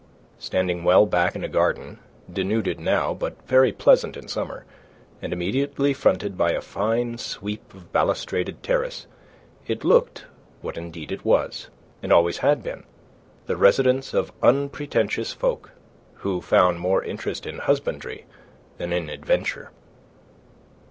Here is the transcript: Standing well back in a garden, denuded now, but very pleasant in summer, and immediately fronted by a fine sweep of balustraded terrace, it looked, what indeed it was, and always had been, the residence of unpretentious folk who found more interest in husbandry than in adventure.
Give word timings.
Standing 0.39 0.83
well 0.83 1.05
back 1.05 1.35
in 1.35 1.43
a 1.43 1.47
garden, 1.47 1.99
denuded 2.33 2.79
now, 2.79 3.13
but 3.13 3.39
very 3.47 3.71
pleasant 3.71 4.17
in 4.17 4.27
summer, 4.27 4.65
and 5.21 5.31
immediately 5.31 5.93
fronted 5.93 6.35
by 6.35 6.53
a 6.53 6.59
fine 6.61 7.19
sweep 7.19 7.71
of 7.75 7.91
balustraded 7.93 8.63
terrace, 8.63 9.05
it 9.67 9.83
looked, 9.83 10.25
what 10.61 10.75
indeed 10.75 11.11
it 11.11 11.23
was, 11.23 11.67
and 12.01 12.11
always 12.11 12.39
had 12.39 12.63
been, 12.63 12.83
the 13.45 13.55
residence 13.57 14.11
of 14.11 14.33
unpretentious 14.41 15.33
folk 15.33 15.69
who 16.15 16.41
found 16.41 16.79
more 16.79 17.03
interest 17.03 17.45
in 17.45 17.59
husbandry 17.59 18.25
than 18.79 18.91
in 18.91 19.07
adventure. 19.07 19.69